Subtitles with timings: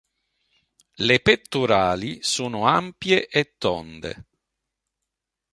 [0.97, 4.25] Le pettorali sono ampie e tonde.